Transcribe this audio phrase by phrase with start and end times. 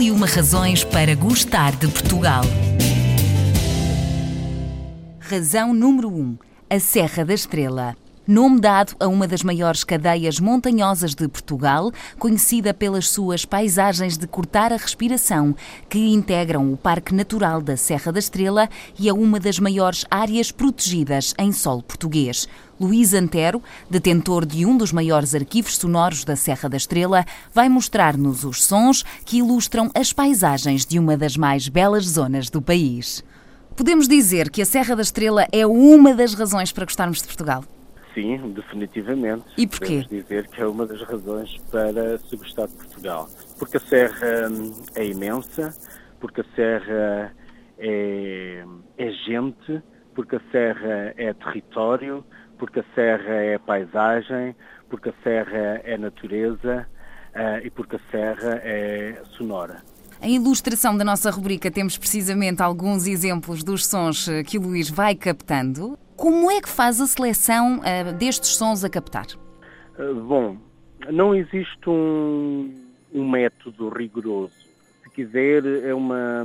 [0.00, 2.42] E uma razões para gostar de Portugal.
[5.18, 6.12] Razão número 1.
[6.18, 6.38] Um,
[6.70, 7.94] a Serra da Estrela
[8.30, 14.24] nome dado a uma das maiores cadeias montanhosas de Portugal, conhecida pelas suas paisagens de
[14.28, 15.52] cortar a respiração,
[15.88, 20.52] que integram o Parque Natural da Serra da Estrela e é uma das maiores áreas
[20.52, 22.46] protegidas em solo português.
[22.78, 28.44] Luís Antero, detentor de um dos maiores arquivos sonoros da Serra da Estrela, vai mostrar-nos
[28.44, 33.24] os sons que ilustram as paisagens de uma das mais belas zonas do país.
[33.74, 37.64] Podemos dizer que a Serra da Estrela é uma das razões para gostarmos de Portugal?
[38.14, 39.44] Sim, definitivamente.
[39.56, 40.02] E porquê?
[40.02, 43.28] Podemos dizer que é uma das razões para se gostar de Portugal.
[43.58, 45.74] Porque a serra hum, é imensa,
[46.18, 47.32] porque a serra
[47.78, 48.64] é,
[48.98, 49.82] é gente,
[50.14, 52.24] porque a serra é território,
[52.58, 54.54] porque a serra é paisagem,
[54.88, 56.86] porque a serra é natureza
[57.34, 59.82] uh, e porque a serra é sonora.
[60.22, 65.14] Em ilustração da nossa rubrica temos precisamente alguns exemplos dos sons que o Luís vai
[65.14, 65.98] captando.
[66.20, 69.24] Como é que faz a seleção uh, destes sons a captar?
[69.98, 70.58] Uh, bom,
[71.10, 72.74] não existe um,
[73.10, 74.52] um, método rigoroso.
[75.02, 76.44] Se quiser, é uma,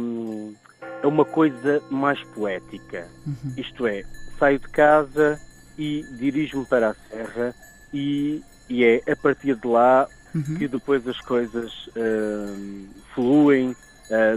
[1.04, 3.06] é uma coisa mais poética.
[3.28, 3.54] Uhum.
[3.58, 4.04] Isto é,
[4.40, 5.38] saio de casa
[5.78, 7.54] e dirijo-me para a serra
[7.94, 10.56] e, e, é a partir de lá uhum.
[10.58, 13.76] que depois as coisas uh, fluem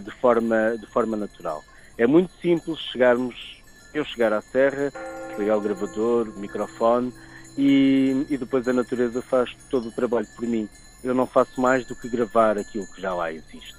[0.02, 1.62] de, forma, de forma natural.
[1.96, 3.57] É muito simples chegarmos,
[3.94, 4.92] eu chegar à serra,
[5.38, 7.12] ligar o gravador, o microfone
[7.56, 10.68] e, e depois a natureza faz todo o trabalho por mim.
[11.02, 13.76] Eu não faço mais do que gravar aquilo que já lá existe.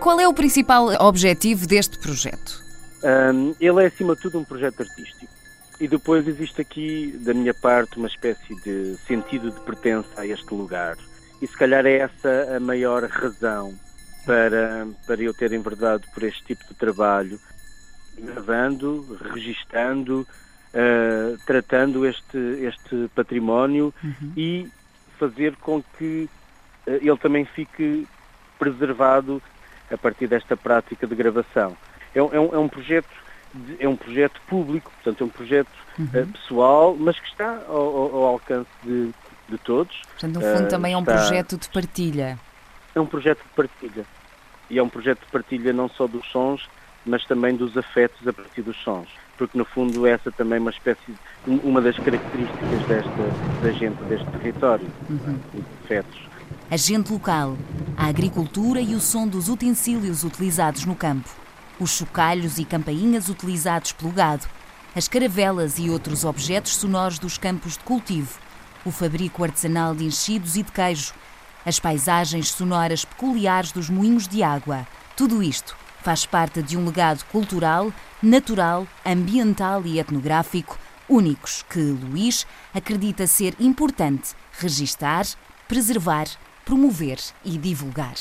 [0.00, 2.60] Qual é o principal objetivo deste projeto?
[3.02, 5.32] Um, ele é, acima de tudo, um projeto artístico.
[5.80, 10.54] E depois existe aqui, da minha parte, uma espécie de sentido de pertença a este
[10.54, 10.96] lugar.
[11.40, 13.74] E se calhar é essa a maior razão
[14.24, 17.40] para, para eu ter enverdado por este tipo de trabalho,
[18.18, 20.26] gravando, registando,
[20.72, 24.32] uh, tratando este, este património uhum.
[24.36, 24.68] e
[25.18, 26.28] fazer com que
[26.86, 28.06] uh, ele também fique
[28.58, 29.42] preservado
[29.90, 31.76] a partir desta prática de gravação.
[32.14, 33.08] É, é, um, é um, projeto
[33.54, 36.06] de, é um projeto público, portanto é um projeto uhum.
[36.06, 39.12] uh, pessoal, mas que está ao, ao, alcance de,
[39.48, 40.00] de, todos.
[40.12, 42.38] Portanto, no fundo também é um projeto de partilha.
[42.94, 44.04] É um projeto de partilha.
[44.70, 46.68] E é um projeto de partilha não só dos sons,
[47.04, 49.08] mas também dos afetos a partir dos sons
[49.42, 51.00] porque no fundo essa também é uma espécie,
[51.46, 55.36] uma das características desta, da gente deste território, uhum.
[55.54, 56.20] os afetos.
[56.70, 57.56] A gente local,
[57.96, 61.28] a agricultura e o som dos utensílios utilizados no campo,
[61.80, 64.46] os chocalhos e campainhas utilizados pelo gado,
[64.94, 68.38] as caravelas e outros objetos sonoros dos campos de cultivo,
[68.84, 71.14] o fabrico artesanal de enchidos e de queijo,
[71.66, 74.86] as paisagens sonoras peculiares dos moinhos de água,
[75.16, 77.92] tudo isto faz parte de um legado cultural,
[78.22, 85.26] natural, ambiental e etnográfico únicos que Luís acredita ser importante registar,
[85.68, 86.26] preservar,
[86.64, 88.14] promover e divulgar.